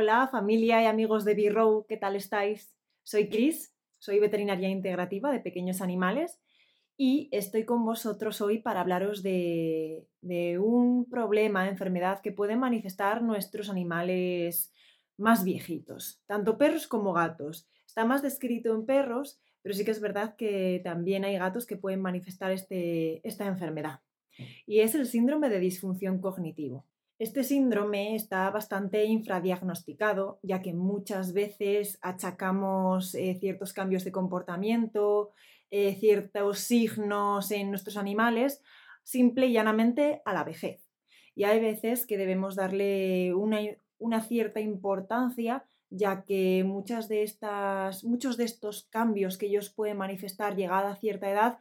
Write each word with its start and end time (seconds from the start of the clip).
Hola 0.00 0.28
familia 0.28 0.80
y 0.80 0.86
amigos 0.86 1.24
de 1.24 1.34
B-Row, 1.34 1.84
¿qué 1.88 1.96
tal 1.96 2.14
estáis? 2.14 2.72
Soy 3.02 3.28
Chris, 3.28 3.74
soy 3.98 4.20
veterinaria 4.20 4.68
integrativa 4.68 5.32
de 5.32 5.40
pequeños 5.40 5.80
animales 5.80 6.38
y 6.96 7.28
estoy 7.32 7.64
con 7.64 7.84
vosotros 7.84 8.40
hoy 8.40 8.60
para 8.60 8.80
hablaros 8.80 9.24
de, 9.24 10.06
de 10.20 10.60
un 10.60 11.10
problema, 11.10 11.68
enfermedad 11.68 12.20
que 12.20 12.30
pueden 12.30 12.60
manifestar 12.60 13.22
nuestros 13.24 13.70
animales 13.70 14.72
más 15.16 15.42
viejitos, 15.42 16.22
tanto 16.26 16.58
perros 16.58 16.86
como 16.86 17.12
gatos. 17.12 17.68
Está 17.84 18.04
más 18.04 18.22
descrito 18.22 18.72
en 18.76 18.86
perros, 18.86 19.40
pero 19.62 19.74
sí 19.74 19.84
que 19.84 19.90
es 19.90 20.00
verdad 20.00 20.36
que 20.36 20.80
también 20.84 21.24
hay 21.24 21.36
gatos 21.38 21.66
que 21.66 21.76
pueden 21.76 22.00
manifestar 22.00 22.52
este, 22.52 23.20
esta 23.26 23.46
enfermedad. 23.46 23.98
Y 24.64 24.78
es 24.78 24.94
el 24.94 25.08
síndrome 25.08 25.48
de 25.48 25.58
disfunción 25.58 26.20
cognitivo. 26.20 26.86
Este 27.18 27.42
síndrome 27.42 28.14
está 28.14 28.48
bastante 28.50 29.04
infradiagnosticado, 29.06 30.38
ya 30.44 30.62
que 30.62 30.72
muchas 30.72 31.32
veces 31.32 31.98
achacamos 32.00 33.12
eh, 33.16 33.36
ciertos 33.40 33.72
cambios 33.72 34.04
de 34.04 34.12
comportamiento, 34.12 35.32
eh, 35.72 35.96
ciertos 35.96 36.60
signos 36.60 37.50
en 37.50 37.70
nuestros 37.70 37.96
animales, 37.96 38.62
simple 39.02 39.48
y 39.48 39.52
llanamente 39.52 40.22
a 40.24 40.32
la 40.32 40.44
vejez. 40.44 40.88
Y 41.34 41.42
hay 41.42 41.58
veces 41.58 42.06
que 42.06 42.18
debemos 42.18 42.54
darle 42.54 43.34
una, 43.34 43.58
una 43.98 44.20
cierta 44.20 44.60
importancia, 44.60 45.64
ya 45.90 46.22
que 46.22 46.62
muchas 46.64 47.08
de 47.08 47.24
estas, 47.24 48.04
muchos 48.04 48.36
de 48.36 48.44
estos 48.44 48.84
cambios 48.90 49.38
que 49.38 49.46
ellos 49.46 49.70
pueden 49.70 49.96
manifestar 49.96 50.54
llegada 50.54 50.92
a 50.92 50.96
cierta 50.96 51.28
edad 51.28 51.58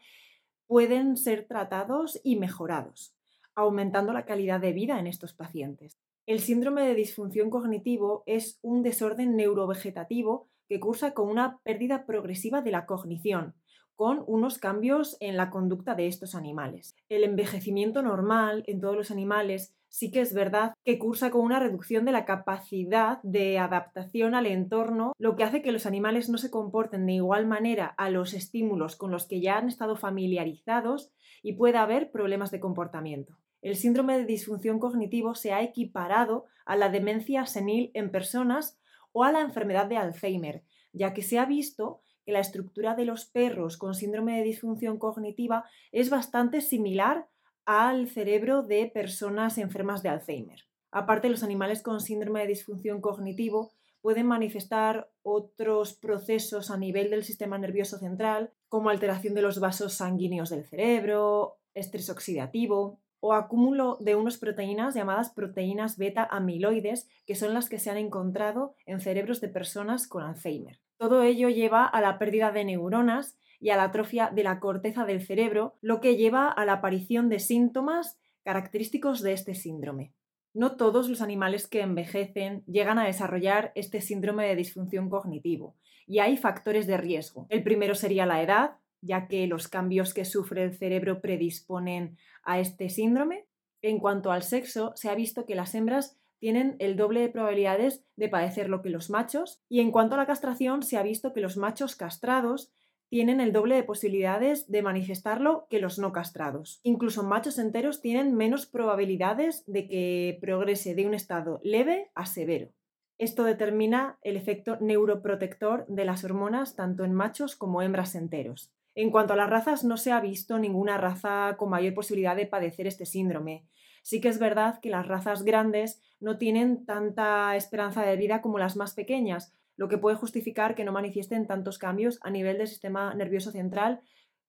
pueden 0.67 1.17
ser 1.17 1.47
tratados 1.47 2.19
y 2.23 2.35
mejorados 2.35 3.16
aumentando 3.57 4.13
la 4.13 4.25
calidad 4.25 4.61
de 4.61 4.71
vida 4.71 4.99
en 4.99 5.07
estos 5.07 5.33
pacientes. 5.33 5.97
El 6.27 6.39
síndrome 6.39 6.83
de 6.83 6.93
disfunción 6.93 7.49
cognitivo 7.49 8.23
es 8.27 8.59
un 8.61 8.83
desorden 8.83 9.35
neurovegetativo 9.35 10.47
que 10.69 10.79
cursa 10.79 11.13
con 11.13 11.27
una 11.27 11.59
pérdida 11.63 12.05
progresiva 12.05 12.61
de 12.61 12.71
la 12.71 12.85
cognición, 12.85 13.55
con 13.95 14.23
unos 14.27 14.59
cambios 14.59 15.17
en 15.21 15.37
la 15.37 15.49
conducta 15.49 15.95
de 15.95 16.05
estos 16.05 16.35
animales. 16.35 16.95
El 17.09 17.23
envejecimiento 17.23 18.03
normal 18.03 18.63
en 18.67 18.79
todos 18.79 18.95
los 18.95 19.09
animales 19.09 19.73
sí 19.89 20.11
que 20.11 20.21
es 20.21 20.35
verdad 20.35 20.73
que 20.83 20.99
cursa 20.99 21.31
con 21.31 21.41
una 21.41 21.59
reducción 21.59 22.05
de 22.05 22.11
la 22.11 22.25
capacidad 22.25 23.19
de 23.23 23.57
adaptación 23.57 24.35
al 24.35 24.45
entorno, 24.45 25.13
lo 25.17 25.35
que 25.35 25.43
hace 25.43 25.63
que 25.63 25.71
los 25.71 25.87
animales 25.87 26.29
no 26.29 26.37
se 26.37 26.51
comporten 26.51 27.07
de 27.07 27.13
igual 27.13 27.47
manera 27.47 27.87
a 27.97 28.11
los 28.11 28.35
estímulos 28.35 28.97
con 28.97 29.09
los 29.09 29.25
que 29.25 29.41
ya 29.41 29.57
han 29.57 29.67
estado 29.67 29.95
familiarizados 29.95 31.11
y 31.41 31.53
pueda 31.53 31.81
haber 31.81 32.11
problemas 32.11 32.51
de 32.51 32.59
comportamiento 32.59 33.39
el 33.61 33.75
síndrome 33.75 34.17
de 34.17 34.25
disfunción 34.25 34.79
cognitivo 34.79 35.35
se 35.35 35.53
ha 35.53 35.61
equiparado 35.61 36.45
a 36.65 36.75
la 36.75 36.89
demencia 36.89 37.45
senil 37.45 37.91
en 37.93 38.11
personas 38.11 38.79
o 39.11 39.23
a 39.23 39.31
la 39.31 39.41
enfermedad 39.41 39.87
de 39.87 39.97
Alzheimer, 39.97 40.63
ya 40.93 41.13
que 41.13 41.21
se 41.21 41.39
ha 41.39 41.45
visto 41.45 42.01
que 42.25 42.31
la 42.31 42.39
estructura 42.39 42.93
de 42.95 43.05
los 43.05 43.25
perros 43.25 43.77
con 43.77 43.95
síndrome 43.95 44.37
de 44.37 44.43
disfunción 44.43 44.99
cognitiva 44.99 45.65
es 45.91 46.09
bastante 46.09 46.61
similar 46.61 47.27
al 47.65 48.07
cerebro 48.07 48.63
de 48.63 48.91
personas 48.93 49.57
enfermas 49.57 50.03
de 50.03 50.09
Alzheimer. 50.09 50.65
Aparte, 50.91 51.29
los 51.29 51.43
animales 51.43 51.81
con 51.81 51.99
síndrome 51.99 52.41
de 52.41 52.47
disfunción 52.47 53.01
cognitivo 53.01 53.71
pueden 54.01 54.25
manifestar 54.25 55.09
otros 55.21 55.93
procesos 55.93 56.71
a 56.71 56.77
nivel 56.77 57.09
del 57.09 57.23
sistema 57.23 57.57
nervioso 57.57 57.97
central, 57.97 58.53
como 58.69 58.89
alteración 58.89 59.33
de 59.33 59.41
los 59.41 59.59
vasos 59.59 59.95
sanguíneos 59.95 60.49
del 60.49 60.65
cerebro, 60.65 61.57
estrés 61.73 62.09
oxidativo, 62.09 62.99
o 63.19 63.33
acúmulo 63.33 63.97
de 63.99 64.15
unas 64.15 64.37
proteínas 64.37 64.95
llamadas 64.95 65.31
proteínas 65.31 65.97
beta 65.97 66.27
amiloides, 66.29 67.09
que 67.25 67.35
son 67.35 67.53
las 67.53 67.69
que 67.69 67.79
se 67.79 67.89
han 67.89 67.97
encontrado 67.97 68.75
en 68.85 68.99
cerebros 68.99 69.41
de 69.41 69.49
personas 69.49 70.07
con 70.07 70.23
Alzheimer. 70.23 70.79
Todo 70.97 71.21
ello 71.23 71.49
lleva 71.49 71.85
a 71.85 72.01
la 72.01 72.17
pérdida 72.17 72.51
de 72.51 72.65
neuronas 72.65 73.37
y 73.59 73.69
a 73.69 73.77
la 73.77 73.85
atrofia 73.85 74.31
de 74.33 74.43
la 74.43 74.59
corteza 74.59 75.05
del 75.05 75.25
cerebro, 75.25 75.75
lo 75.81 75.99
que 75.99 76.15
lleva 76.15 76.49
a 76.49 76.65
la 76.65 76.73
aparición 76.73 77.29
de 77.29 77.39
síntomas 77.39 78.19
característicos 78.43 79.21
de 79.21 79.33
este 79.33 79.55
síndrome. 79.55 80.13
No 80.53 80.75
todos 80.75 81.09
los 81.09 81.21
animales 81.21 81.67
que 81.67 81.81
envejecen 81.81 82.63
llegan 82.65 82.97
a 82.97 83.05
desarrollar 83.05 83.71
este 83.75 84.01
síndrome 84.01 84.47
de 84.47 84.55
disfunción 84.55 85.09
cognitivo 85.09 85.75
y 86.07 86.19
hay 86.19 86.37
factores 86.37 86.87
de 86.87 86.97
riesgo. 86.97 87.45
El 87.49 87.61
primero 87.61 87.93
sería 87.93 88.25
la 88.25 88.41
edad, 88.41 88.77
ya 89.01 89.27
que 89.27 89.47
los 89.47 89.67
cambios 89.67 90.13
que 90.13 90.25
sufre 90.25 90.63
el 90.63 90.75
cerebro 90.75 91.21
predisponen 91.21 92.17
a 92.43 92.59
este 92.59 92.89
síndrome. 92.89 93.45
En 93.81 93.99
cuanto 93.99 94.31
al 94.31 94.43
sexo, 94.43 94.93
se 94.95 95.09
ha 95.09 95.15
visto 95.15 95.45
que 95.45 95.55
las 95.55 95.75
hembras 95.75 96.17
tienen 96.39 96.75
el 96.79 96.95
doble 96.95 97.21
de 97.21 97.29
probabilidades 97.29 98.03
de 98.15 98.29
padecerlo 98.29 98.81
que 98.81 98.89
los 98.89 99.09
machos 99.09 99.61
y 99.69 99.79
en 99.79 99.91
cuanto 99.91 100.15
a 100.15 100.17
la 100.17 100.27
castración, 100.27 100.83
se 100.83 100.97
ha 100.97 101.03
visto 101.03 101.33
que 101.33 101.41
los 101.41 101.57
machos 101.57 101.95
castrados 101.95 102.71
tienen 103.09 103.39
el 103.39 103.53
doble 103.53 103.75
de 103.75 103.83
posibilidades 103.83 104.69
de 104.69 104.81
manifestarlo 104.81 105.67
que 105.69 105.79
los 105.79 105.97
no 105.97 106.11
castrados. 106.11 106.81
Incluso 106.83 107.23
machos 107.23 107.57
enteros 107.57 108.01
tienen 108.01 108.35
menos 108.35 108.65
probabilidades 108.65 109.63
de 109.65 109.87
que 109.87 110.37
progrese 110.41 110.93
de 110.93 111.07
un 111.07 111.13
estado 111.13 111.59
leve 111.63 112.11
a 112.15 112.25
severo. 112.25 112.69
Esto 113.17 113.45
determina 113.45 114.19
el 114.21 114.37
efecto 114.37 114.77
neuroprotector 114.79 115.85
de 115.87 116.05
las 116.05 116.23
hormonas 116.23 116.75
tanto 116.75 117.03
en 117.03 117.13
machos 117.13 117.55
como 117.55 117.81
hembras 117.81 118.13
enteros. 118.13 118.71
En 118.97 119.11
cuanto 119.11 119.33
a 119.33 119.35
las 119.35 119.47
razas, 119.47 119.83
no 119.83 119.95
se 119.95 120.11
ha 120.11 120.19
visto 120.19 120.57
ninguna 120.57 120.97
raza 120.97 121.55
con 121.59 121.69
mayor 121.69 121.93
posibilidad 121.93 122.35
de 122.35 122.47
padecer 122.47 122.87
este 122.87 123.05
síndrome. 123.05 123.67
Sí 124.01 124.19
que 124.19 124.27
es 124.27 124.39
verdad 124.39 124.79
que 124.81 124.89
las 124.89 125.07
razas 125.07 125.43
grandes 125.43 126.01
no 126.19 126.39
tienen 126.39 126.83
tanta 126.83 127.55
esperanza 127.55 128.01
de 128.01 128.15
vida 128.15 128.41
como 128.41 128.57
las 128.57 128.75
más 128.75 128.95
pequeñas, 128.95 129.53
lo 129.75 129.87
que 129.87 129.99
puede 129.99 130.15
justificar 130.15 130.73
que 130.73 130.83
no 130.83 130.91
manifiesten 130.91 131.45
tantos 131.45 131.77
cambios 131.77 132.17
a 132.23 132.31
nivel 132.31 132.57
del 132.57 132.67
sistema 132.67 133.13
nervioso 133.13 133.51
central 133.51 134.01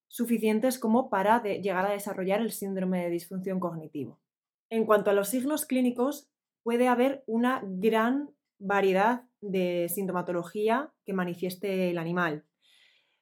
suficientes 0.07 0.79
como 0.79 1.11
para 1.11 1.43
llegar 1.43 1.85
a 1.85 1.93
desarrollar 1.93 2.41
el 2.41 2.51
síndrome 2.51 3.03
de 3.03 3.11
disfunción 3.11 3.61
cognitivo. 3.61 4.19
En 4.71 4.87
cuanto 4.87 5.11
a 5.11 5.13
los 5.13 5.29
signos 5.29 5.67
clínicos, 5.67 6.31
puede 6.63 6.89
haber 6.89 7.23
una 7.27 7.61
gran 7.67 8.31
variedad 8.59 9.25
de 9.43 9.91
sintomatología 9.91 10.91
que 11.05 11.13
manifieste 11.13 11.91
el 11.91 11.99
animal. 11.99 12.47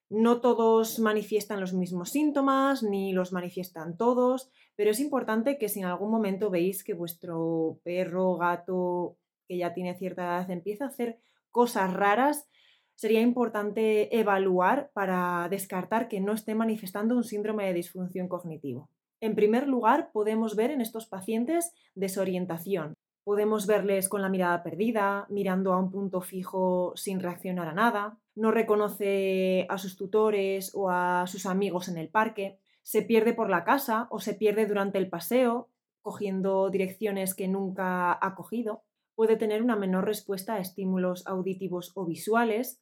No 0.09 0.41
todos 0.41 1.01
manifiestan 1.01 1.61
los 1.61 1.73
mismos 1.73 2.11
síntomas, 2.11 2.83
ni 2.83 3.13
los 3.13 3.33
manifiestan 3.33 3.97
todos, 3.97 4.51
pero 4.77 4.91
es 4.91 5.01
importante 5.01 5.59
que 5.59 5.69
si 5.69 5.81
en 5.81 5.87
algún 5.87 6.11
momento 6.11 6.49
veis 6.49 6.85
que 6.85 6.95
vuestro 6.95 7.81
perro 7.83 8.37
gato 8.37 9.17
que 9.49 9.59
ya 9.59 9.75
tiene 9.75 9.97
cierta 9.97 10.23
edad 10.23 10.51
empieza 10.51 10.85
a 10.85 10.89
hacer 10.89 11.19
cosas 11.51 11.93
raras, 11.93 12.49
sería 12.95 13.21
importante 13.21 14.17
evaluar 14.19 14.91
para 14.95 15.49
descartar 15.51 16.09
que 16.09 16.21
no 16.21 16.33
esté 16.33 16.55
manifestando 16.55 17.17
un 17.17 17.25
síndrome 17.25 17.67
de 17.67 17.75
disfunción 17.75 18.29
cognitivo. 18.29 18.89
En 19.21 19.35
primer 19.35 19.67
lugar, 19.67 20.11
podemos 20.13 20.57
ver 20.57 20.71
en 20.71 20.81
estos 20.81 21.07
pacientes 21.07 21.73
desorientación. 21.95 22.95
Podemos 23.27 23.67
verles 23.67 24.09
con 24.09 24.23
la 24.23 24.29
mirada 24.29 24.63
perdida, 24.63 25.27
mirando 25.31 25.73
a 25.73 25.81
un 25.81 25.91
punto 25.91 26.21
fijo 26.21 26.93
sin 26.95 27.19
reaccionar 27.19 27.67
a 27.67 27.73
nada, 27.73 28.21
no 28.37 28.53
reconoce 28.53 29.67
a 29.69 29.79
sus 29.79 29.97
tutores 29.97 30.71
o 30.77 30.91
a 30.91 31.25
sus 31.27 31.45
amigos 31.45 31.89
en 31.89 31.99
el 31.99 32.09
parque, 32.09 32.61
se 32.85 33.03
pierde 33.03 33.33
por 33.33 33.51
la 33.51 33.65
casa 33.65 34.07
o 34.11 34.21
se 34.21 34.35
pierde 34.35 34.67
durante 34.67 34.99
el 34.99 35.09
paseo, 35.09 35.71
cogiendo 36.03 36.71
direcciones 36.71 37.35
que 37.35 37.49
nunca 37.49 38.17
ha 38.25 38.37
cogido, 38.37 38.85
puede 39.17 39.35
tener 39.35 39.61
una 39.61 39.75
menor 39.75 40.05
respuesta 40.05 40.55
a 40.55 40.61
estímulos 40.61 41.27
auditivos 41.27 41.91
o 41.97 42.07
visuales, 42.07 42.81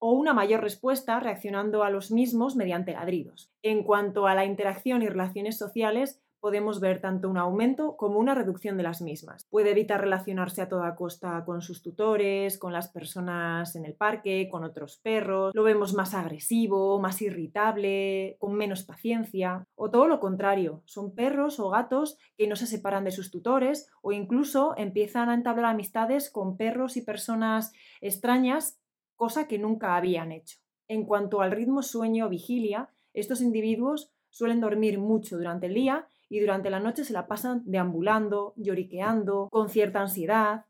o 0.00 0.10
una 0.10 0.34
mayor 0.34 0.60
respuesta 0.60 1.20
reaccionando 1.20 1.84
a 1.84 1.90
los 1.90 2.10
mismos 2.10 2.56
mediante 2.56 2.94
ladridos. 2.94 3.52
En 3.62 3.84
cuanto 3.84 4.26
a 4.26 4.34
la 4.34 4.44
interacción 4.44 5.02
y 5.02 5.08
relaciones 5.08 5.56
sociales, 5.56 6.20
podemos 6.44 6.78
ver 6.78 7.00
tanto 7.00 7.30
un 7.30 7.38
aumento 7.38 7.96
como 7.96 8.18
una 8.18 8.34
reducción 8.34 8.76
de 8.76 8.82
las 8.82 9.00
mismas. 9.00 9.46
Puede 9.48 9.70
evitar 9.70 10.02
relacionarse 10.02 10.60
a 10.60 10.68
toda 10.68 10.94
costa 10.94 11.42
con 11.46 11.62
sus 11.62 11.80
tutores, 11.80 12.58
con 12.58 12.70
las 12.70 12.88
personas 12.88 13.74
en 13.76 13.86
el 13.86 13.94
parque, 13.94 14.50
con 14.50 14.62
otros 14.62 14.98
perros, 14.98 15.54
lo 15.54 15.62
vemos 15.62 15.94
más 15.94 16.12
agresivo, 16.12 17.00
más 17.00 17.22
irritable, 17.22 18.36
con 18.38 18.52
menos 18.56 18.82
paciencia, 18.82 19.66
o 19.74 19.90
todo 19.90 20.06
lo 20.06 20.20
contrario, 20.20 20.82
son 20.84 21.14
perros 21.14 21.58
o 21.58 21.70
gatos 21.70 22.18
que 22.36 22.46
no 22.46 22.56
se 22.56 22.66
separan 22.66 23.04
de 23.04 23.12
sus 23.12 23.30
tutores 23.30 23.88
o 24.02 24.12
incluso 24.12 24.74
empiezan 24.76 25.30
a 25.30 25.34
entablar 25.34 25.70
amistades 25.70 26.30
con 26.30 26.58
perros 26.58 26.98
y 26.98 27.00
personas 27.00 27.72
extrañas, 28.02 28.78
cosa 29.16 29.48
que 29.48 29.58
nunca 29.58 29.96
habían 29.96 30.30
hecho. 30.30 30.58
En 30.88 31.06
cuanto 31.06 31.40
al 31.40 31.52
ritmo 31.52 31.82
sueño-vigilia, 31.82 32.90
estos 33.14 33.40
individuos 33.40 34.10
suelen 34.28 34.60
dormir 34.60 34.98
mucho 34.98 35.38
durante 35.38 35.68
el 35.68 35.74
día 35.74 36.06
y 36.28 36.40
durante 36.40 36.70
la 36.70 36.80
noche 36.80 37.04
se 37.04 37.12
la 37.12 37.26
pasan 37.26 37.62
deambulando, 37.64 38.54
lloriqueando, 38.56 39.48
con 39.50 39.68
cierta 39.68 40.00
ansiedad, 40.00 40.66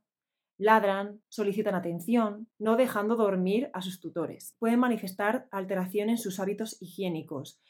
ladran, 0.56 1.20
solicitan 1.28 1.74
atención, 1.74 2.48
no 2.58 2.76
dejando 2.76 3.16
dormir 3.16 3.70
a 3.72 3.82
sus 3.82 4.00
tutores. 4.00 4.54
Pueden 4.58 4.80
manifestar 4.80 5.48
alteración 5.50 6.10
en 6.10 6.18
sus 6.18 6.38
hábitos 6.40 6.80
higiénicos, 6.80 7.60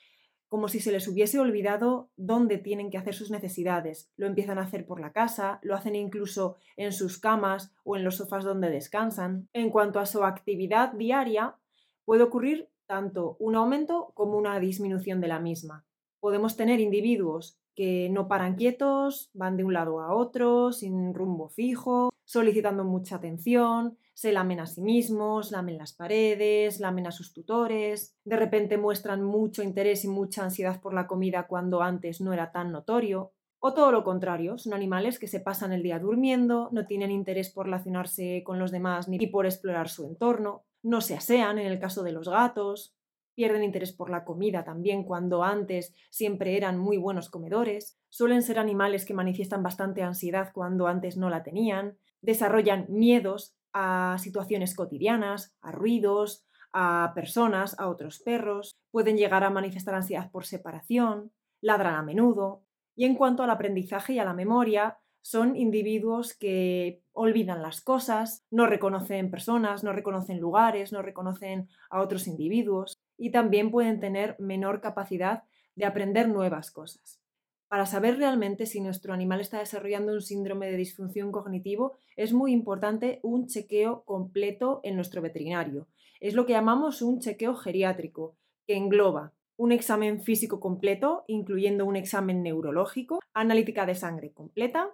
como 0.49 0.69
si 0.69 0.81
se 0.81 0.93
les 0.93 1.09
hubiese 1.09 1.39
olvidado 1.41 2.11
dónde 2.17 2.59
tienen 2.59 2.91
que 2.91 2.99
hacer 2.99 3.15
sus 3.15 3.31
necesidades. 3.31 4.13
Lo 4.17 4.27
empiezan 4.27 4.59
a 4.59 4.63
hacer 4.63 4.87
por 4.87 5.01
la 5.01 5.13
casa, 5.13 5.59
lo 5.63 5.75
hacen 5.75 5.97
incluso 5.97 6.57
en 6.77 6.93
sus 6.93 7.19
camas 7.19 7.73
o 7.85 7.97
en 7.97 8.05
los 8.05 8.17
sofás 8.17 8.45
donde 8.45 8.71
descansan. 8.71 9.49
En 9.53 9.71
cuanto 9.71 9.99
a 9.99 10.07
su 10.07 10.23
actividad 10.23 10.93
diaria, 10.93 11.57
puede 12.05 12.23
ocurrir 12.23 12.69
tanto 12.87 13.37
un 13.41 13.57
aumento 13.57 14.13
como 14.15 14.37
una 14.37 14.61
disminución 14.61 15.21
de 15.21 15.29
la 15.29 15.41
misma. 15.41 15.87
Podemos 16.21 16.57
tener 16.57 16.81
individuos 16.81 17.59
que 17.75 18.09
no 18.11 18.29
paran 18.29 18.55
quietos, 18.55 19.31
van 19.35 19.57
de 19.57 19.65
un 19.65 19.73
lado 19.73 20.01
a 20.01 20.15
otro, 20.15 20.73
sin 20.73 21.15
rumbo 21.15 21.49
fijo, 21.49 22.11
solicitando 22.25 22.85
mucha 22.85 23.17
atención, 23.17 23.97
se 24.15 24.33
lamen 24.33 24.61
a 24.61 24.67
sí 24.67 24.81
mismos, 24.81 25.51
lamen 25.51 25.79
las 25.79 25.93
paredes, 25.93 26.81
lamen 26.81 27.07
a 27.07 27.13
sus 27.13 27.33
tutores, 27.33 28.15
de 28.25 28.37
repente 28.37 28.79
muestran 28.79 29.23
mucho 29.23 29.63
interés 29.63 30.05
y 30.05 30.09
mucha 30.09 30.45
ansiedad 30.45 30.81
por 30.81 30.95
la 30.95 31.07
comida 31.07 31.47
cuando 31.47 31.83
antes 31.83 32.21
no 32.21 32.33
era 32.33 32.53
tan 32.53 32.73
notorio, 32.73 33.33
o 33.59 33.73
todo 33.73 33.93
lo 33.93 34.05
contrario, 34.05 34.59
son 34.59 34.75
animales 34.75 35.19
que 35.19 35.27
se 35.27 35.41
pasan 35.41 35.73
el 35.73 35.83
día 35.83 35.99
durmiendo, 35.99 36.69
no 36.71 36.87
tienen 36.87 37.11
interés 37.11 37.51
por 37.51 37.67
relacionarse 37.67 38.43
con 38.45 38.59
los 38.59 38.71
demás 38.71 39.09
ni 39.09 39.27
por 39.27 39.47
explorar 39.47 39.89
su 39.89 40.05
entorno, 40.05 40.65
no 40.83 41.01
se 41.01 41.17
asean 41.17 41.59
en 41.59 41.67
el 41.67 41.79
caso 41.79 42.03
de 42.03 42.13
los 42.13 42.29
gatos, 42.29 42.95
pierden 43.35 43.65
interés 43.65 43.93
por 43.93 44.11
la 44.11 44.25
comida 44.25 44.65
también 44.65 45.05
cuando 45.05 45.43
antes 45.43 45.95
siempre 46.11 46.57
eran 46.57 46.79
muy 46.79 46.97
buenos 46.97 47.31
comedores, 47.31 47.99
suelen 48.09 48.43
ser 48.43 48.59
animales 48.59 49.05
que 49.05 49.15
manifiestan 49.15 49.63
bastante 49.63 50.03
ansiedad 50.03 50.51
cuando 50.53 50.87
antes 50.87 51.17
no 51.17 51.31
la 51.31 51.43
tenían, 51.43 51.99
desarrollan 52.21 52.87
miedos 52.89 53.55
a 53.73 54.17
situaciones 54.19 54.75
cotidianas, 54.75 55.55
a 55.61 55.73
ruidos, 55.73 56.47
a 56.73 57.13
personas, 57.15 57.79
a 57.79 57.89
otros 57.89 58.21
perros, 58.21 58.77
pueden 58.91 59.17
llegar 59.17 59.45
a 59.45 59.51
manifestar 59.51 59.95
ansiedad 59.95 60.31
por 60.31 60.45
separación, 60.45 61.33
ladran 61.61 61.95
a 61.95 62.03
menudo, 62.03 62.63
y 62.97 63.05
en 63.05 63.15
cuanto 63.17 63.43
al 63.43 63.51
aprendizaje 63.51 64.15
y 64.15 64.19
a 64.19 64.25
la 64.25 64.35
memoria, 64.35 64.99
son 65.23 65.57
individuos 65.57 66.37
que 66.37 67.03
olvidan 67.13 67.63
las 67.63 67.81
cosas, 67.81 68.45
no 68.51 68.67
reconocen 68.67 69.31
personas, 69.31 69.83
no 69.83 69.93
reconocen 69.93 70.39
lugares, 70.39 70.93
no 70.93 71.01
reconocen 71.01 71.69
a 71.89 72.03
otros 72.03 72.27
individuos 72.27 72.99
y 73.17 73.31
también 73.31 73.71
pueden 73.71 74.01
tener 74.01 74.37
menor 74.39 74.81
capacidad 74.81 75.45
de 75.75 75.85
aprender 75.85 76.29
nuevas 76.29 76.71
cosas. 76.71 77.21
Para 77.69 77.87
saber 77.87 78.19
realmente 78.19 78.67
si 78.67 78.81
nuestro 78.81 79.13
animal 79.13 79.41
está 79.41 79.59
desarrollando 79.59 80.13
un 80.13 80.23
síndrome 80.23 80.71
de 80.71 80.77
disfunción 80.77 81.33
cognitivo, 81.33 81.97
es 82.15 82.33
muy 82.33 82.53
importante 82.53 83.19
un 83.23 83.47
chequeo 83.47 84.05
completo 84.05 84.81
en 84.85 84.95
nuestro 84.95 85.23
veterinario. 85.23 85.89
Es 86.21 86.35
lo 86.35 86.47
que 86.47 86.53
llamamos 86.53 87.03
un 87.03 87.19
chequeo 87.19 87.55
geriátrico, 87.55 88.37
que 88.67 88.77
engloba 88.77 89.33
un 89.57 89.73
examen 89.73 90.21
físico 90.21 90.61
completo, 90.61 91.25
incluyendo 91.27 91.85
un 91.85 91.97
examen 91.97 92.43
neurológico, 92.43 93.21
analítica 93.33 93.87
de 93.87 93.95
sangre 93.95 94.33
completa, 94.33 94.91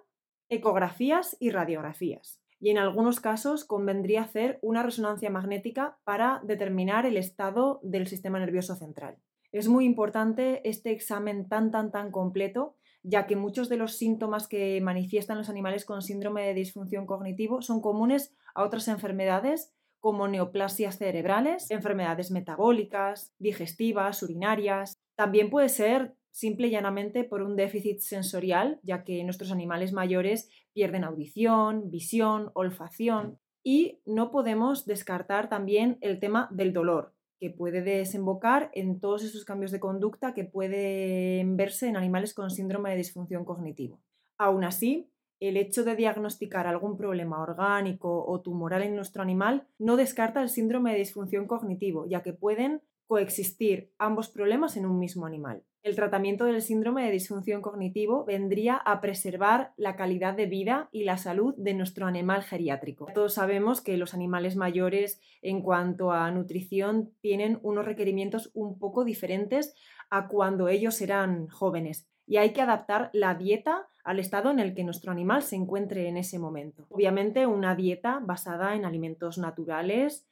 ecografías 0.49 1.37
y 1.39 1.51
radiografías. 1.51 2.40
Y 2.61 2.69
en 2.69 2.77
algunos 2.77 3.19
casos 3.19 3.65
convendría 3.65 4.21
hacer 4.21 4.59
una 4.61 4.83
resonancia 4.83 5.31
magnética 5.31 5.97
para 6.03 6.39
determinar 6.43 7.07
el 7.07 7.17
estado 7.17 7.79
del 7.81 8.05
sistema 8.05 8.39
nervioso 8.39 8.75
central. 8.75 9.17
Es 9.51 9.67
muy 9.67 9.83
importante 9.83 10.61
este 10.69 10.91
examen 10.91 11.49
tan, 11.49 11.71
tan, 11.71 11.91
tan 11.91 12.11
completo, 12.11 12.77
ya 13.03 13.25
que 13.25 13.35
muchos 13.35 13.67
de 13.67 13.77
los 13.77 13.97
síntomas 13.97 14.47
que 14.47 14.79
manifiestan 14.79 15.39
los 15.39 15.49
animales 15.49 15.85
con 15.85 16.03
síndrome 16.03 16.45
de 16.45 16.53
disfunción 16.53 17.07
cognitivo 17.07 17.63
son 17.63 17.81
comunes 17.81 18.33
a 18.53 18.63
otras 18.63 18.87
enfermedades 18.87 19.73
como 19.99 20.27
neoplasias 20.27 20.97
cerebrales, 20.97 21.69
enfermedades 21.71 22.29
metabólicas, 22.29 23.33
digestivas, 23.39 24.21
urinarias. 24.21 24.99
También 25.15 25.49
puede 25.49 25.69
ser 25.69 26.15
simple 26.31 26.67
y 26.67 26.71
llanamente 26.71 27.23
por 27.23 27.41
un 27.41 27.55
déficit 27.55 27.99
sensorial, 27.99 28.79
ya 28.83 29.03
que 29.03 29.23
nuestros 29.23 29.51
animales 29.51 29.93
mayores 29.93 30.49
pierden 30.73 31.03
audición, 31.03 31.91
visión, 31.91 32.51
olfacción. 32.53 33.37
Y 33.63 33.99
no 34.05 34.31
podemos 34.31 34.85
descartar 34.85 35.49
también 35.49 35.97
el 36.01 36.19
tema 36.19 36.49
del 36.51 36.73
dolor, 36.73 37.13
que 37.39 37.51
puede 37.51 37.81
desembocar 37.81 38.71
en 38.73 38.99
todos 38.99 39.23
esos 39.23 39.45
cambios 39.45 39.71
de 39.71 39.79
conducta 39.79 40.33
que 40.33 40.45
pueden 40.45 41.57
verse 41.57 41.87
en 41.87 41.97
animales 41.97 42.33
con 42.33 42.49
síndrome 42.49 42.91
de 42.91 42.97
disfunción 42.97 43.45
cognitivo. 43.45 44.01
Aún 44.37 44.63
así, 44.63 45.11
el 45.39 45.57
hecho 45.57 45.83
de 45.83 45.95
diagnosticar 45.95 46.67
algún 46.67 46.97
problema 46.97 47.41
orgánico 47.41 48.25
o 48.25 48.41
tumoral 48.41 48.83
en 48.83 48.95
nuestro 48.95 49.23
animal 49.23 49.67
no 49.79 49.97
descarta 49.97 50.41
el 50.41 50.49
síndrome 50.49 50.91
de 50.91 50.99
disfunción 50.99 51.47
cognitivo, 51.47 52.05
ya 52.07 52.21
que 52.21 52.31
pueden 52.31 52.81
coexistir 53.07 53.91
ambos 53.97 54.29
problemas 54.29 54.77
en 54.77 54.85
un 54.85 54.99
mismo 54.99 55.25
animal. 55.25 55.63
El 55.83 55.95
tratamiento 55.95 56.45
del 56.45 56.61
síndrome 56.61 57.03
de 57.03 57.11
disfunción 57.11 57.63
cognitivo 57.63 58.23
vendría 58.23 58.75
a 58.75 59.01
preservar 59.01 59.73
la 59.77 59.95
calidad 59.95 60.35
de 60.35 60.45
vida 60.45 60.89
y 60.91 61.05
la 61.05 61.17
salud 61.17 61.55
de 61.57 61.73
nuestro 61.73 62.05
animal 62.05 62.43
geriátrico. 62.43 63.07
Todos 63.15 63.33
sabemos 63.33 63.81
que 63.81 63.97
los 63.97 64.13
animales 64.13 64.55
mayores 64.55 65.19
en 65.41 65.63
cuanto 65.63 66.11
a 66.11 66.29
nutrición 66.29 67.11
tienen 67.19 67.59
unos 67.63 67.85
requerimientos 67.85 68.51
un 68.53 68.77
poco 68.77 69.03
diferentes 69.03 69.73
a 70.11 70.27
cuando 70.27 70.67
ellos 70.67 71.01
eran 71.01 71.47
jóvenes 71.47 72.07
y 72.27 72.37
hay 72.37 72.53
que 72.53 72.61
adaptar 72.61 73.09
la 73.11 73.33
dieta 73.33 73.87
al 74.03 74.19
estado 74.19 74.51
en 74.51 74.59
el 74.59 74.75
que 74.75 74.83
nuestro 74.83 75.11
animal 75.11 75.41
se 75.41 75.55
encuentre 75.55 76.07
en 76.07 76.17
ese 76.17 76.37
momento. 76.37 76.85
Obviamente 76.89 77.47
una 77.47 77.75
dieta 77.75 78.19
basada 78.21 78.75
en 78.75 78.85
alimentos 78.85 79.39
naturales, 79.39 80.27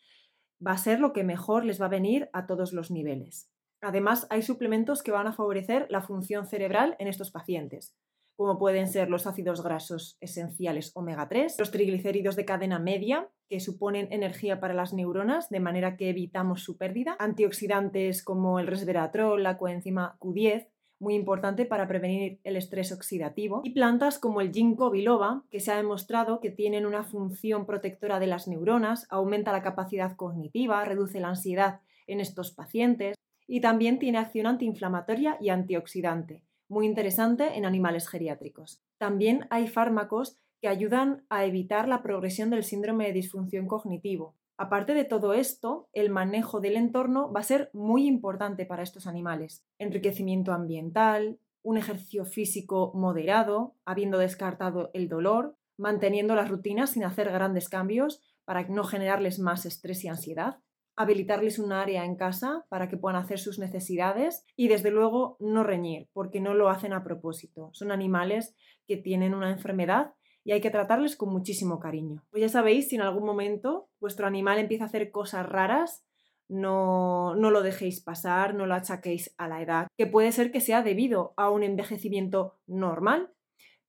va 0.66 0.74
a 0.74 0.78
ser 0.78 1.00
lo 1.00 1.12
que 1.12 1.24
mejor 1.24 1.66
les 1.66 1.82
va 1.82 1.88
a 1.88 1.90
venir 1.90 2.30
a 2.34 2.46
todos 2.46 2.72
los 2.72 2.92
niveles. 2.92 3.50
Además, 3.82 4.28
hay 4.30 4.42
suplementos 4.42 5.04
que 5.04 5.12
van 5.12 5.28
a 5.28 5.34
favorecer 5.34 5.88
la 5.90 6.02
función 6.02 6.46
cerebral 6.46 6.96
en 7.00 7.08
estos 7.08 7.32
pacientes, 7.32 7.96
como 8.36 8.58
pueden 8.58 8.88
ser 8.88 9.10
los 9.10 9.26
ácidos 9.26 9.64
grasos 9.64 10.18
esenciales 10.20 10.92
omega 10.96 11.30
3, 11.30 11.56
los 11.60 11.72
triglicéridos 11.72 12.36
de 12.36 12.46
cadena 12.46 12.80
media, 12.80 13.30
que 13.50 13.60
suponen 13.60 14.08
energía 14.12 14.60
para 14.60 14.74
las 14.74 14.94
neuronas, 14.94 15.50
de 15.50 15.60
manera 15.60 15.96
que 15.96 16.10
evitamos 16.10 16.62
su 16.62 16.78
pérdida, 16.78 17.16
antioxidantes 17.20 18.24
como 18.24 18.60
el 18.60 18.68
resveratrol, 18.68 19.44
la 19.44 19.58
coenzima 19.58 20.18
Q10, 20.20 20.68
muy 21.00 21.16
importante 21.16 21.66
para 21.66 21.88
prevenir 21.88 22.42
el 22.44 22.58
estrés 22.58 22.92
oxidativo, 22.92 23.62
y 23.64 23.72
plantas 23.72 24.20
como 24.20 24.42
el 24.42 24.52
ginkgo 24.52 24.90
biloba, 24.90 25.44
que 25.50 25.62
se 25.62 25.72
ha 25.72 25.78
demostrado 25.78 26.42
que 26.42 26.52
tienen 26.52 26.86
una 26.86 27.04
función 27.04 27.66
protectora 27.66 28.20
de 28.20 28.28
las 28.28 28.50
neuronas, 28.50 29.08
aumenta 29.10 29.54
la 29.54 29.64
capacidad 29.64 30.18
cognitiva, 30.18 30.84
reduce 30.84 31.22
la 31.22 31.30
ansiedad 31.30 31.80
en 32.08 32.20
estos 32.20 32.52
pacientes 32.52 33.16
y 33.50 33.60
también 33.60 34.00
tiene 34.00 34.20
acción 34.20 34.48
antiinflamatoria 34.48 35.38
y 35.42 35.50
antioxidante, 35.50 36.44
muy 36.70 36.86
interesante 36.86 37.58
en 37.58 37.66
animales 37.66 38.08
geriátricos. 38.08 38.82
También 38.98 39.48
hay 39.50 39.68
fármacos 39.68 40.38
que 40.62 40.70
ayudan 40.70 41.26
a 41.30 41.44
evitar 41.44 41.88
la 41.88 42.02
progresión 42.02 42.50
del 42.50 42.64
síndrome 42.64 43.08
de 43.08 43.14
disfunción 43.14 43.68
cognitivo, 43.68 44.36
Aparte 44.62 44.94
de 44.94 45.06
todo 45.06 45.32
esto, 45.32 45.88
el 45.94 46.10
manejo 46.10 46.60
del 46.60 46.76
entorno 46.76 47.32
va 47.32 47.40
a 47.40 47.44
ser 47.44 47.70
muy 47.72 48.06
importante 48.06 48.66
para 48.66 48.84
estos 48.84 49.08
animales. 49.08 49.64
Enriquecimiento 49.78 50.52
ambiental, 50.52 51.40
un 51.64 51.78
ejercicio 51.78 52.26
físico 52.26 52.92
moderado, 52.94 53.76
habiendo 53.86 54.18
descartado 54.18 54.92
el 54.94 55.08
dolor, 55.08 55.56
manteniendo 55.78 56.36
las 56.36 56.50
rutinas 56.50 56.90
sin 56.90 57.06
hacer 57.06 57.32
grandes 57.32 57.70
cambios 57.70 58.22
para 58.44 58.68
no 58.68 58.84
generarles 58.84 59.40
más 59.40 59.66
estrés 59.66 60.04
y 60.04 60.10
ansiedad, 60.10 60.60
habilitarles 61.00 61.60
un 61.60 61.72
área 61.72 62.04
en 62.04 62.18
casa 62.18 62.66
para 62.68 62.90
que 62.90 62.98
puedan 62.98 63.16
hacer 63.16 63.40
sus 63.40 63.58
necesidades 63.58 64.46
y 64.58 64.68
desde 64.68 64.92
luego 64.92 65.38
no 65.40 65.64
reñir, 65.64 66.10
porque 66.12 66.42
no 66.42 66.54
lo 66.54 66.68
hacen 66.68 66.92
a 66.92 67.06
propósito. 67.06 67.70
Son 67.72 67.94
animales 67.94 68.54
que 68.86 68.98
tienen 68.98 69.34
una 69.34 69.50
enfermedad 69.50 70.14
y 70.44 70.52
hay 70.52 70.60
que 70.60 70.72
tratarles 70.72 71.16
con 71.16 71.30
muchísimo 71.30 71.80
cariño. 71.80 72.26
Pues 72.32 72.42
ya 72.42 72.50
sabéis, 72.50 72.90
si 72.90 72.98
en 72.98 73.02
algún 73.02 73.26
momento 73.26 73.88
vuestro 74.02 74.28
animal 74.28 74.60
empieza 74.60 74.84
a 74.84 74.88
hacer 74.88 75.10
cosas 75.10 75.48
raras, 75.48 76.06
no, 76.50 77.34
no 77.34 77.50
lo 77.50 77.62
dejéis 77.62 78.02
pasar, 78.02 78.54
no 78.54 78.66
lo 78.66 78.74
achaquéis 78.74 79.34
a 79.38 79.48
la 79.48 79.62
edad, 79.62 79.88
que 79.98 80.06
puede 80.06 80.34
ser 80.34 80.52
que 80.52 80.60
sea 80.60 80.84
debido 80.84 81.34
a 81.38 81.50
un 81.50 81.64
envejecimiento 81.64 82.60
normal, 82.68 83.32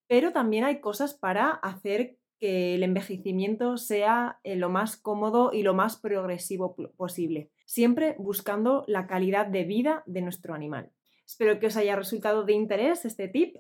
pero 0.07 0.33
también 0.33 0.62
hay 0.62 0.81
cosas 0.81 1.14
para 1.14 1.50
hacer 1.50 2.20
que 2.40 2.75
el 2.75 2.82
envejecimiento 2.82 3.76
sea 3.76 4.40
eh, 4.42 4.56
lo 4.56 4.70
más 4.70 4.97
cómodo 4.97 5.52
y 5.52 5.62
lo 5.62 5.75
más 5.75 5.97
progresivo 5.97 6.75
posible, 6.97 7.50
siempre 7.66 8.16
buscando 8.18 8.82
la 8.88 9.06
calidad 9.06 9.47
de 9.47 9.64
vida 9.64 10.02
de 10.06 10.23
nuestro 10.23 10.54
animal. 10.54 10.90
Espero 11.26 11.61
que 11.61 11.66
os 11.66 11.76
haya 11.76 11.94
resultado 11.94 12.44
de 12.44 12.54
interés 12.54 13.04
este 13.04 13.28
tip 13.28 13.56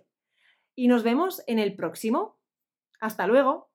y 0.74 0.88
nos 0.88 1.04
vemos 1.04 1.42
en 1.46 1.58
el 1.58 1.76
próximo. 1.76 2.40
Hasta 3.00 3.26
luego. 3.26 3.69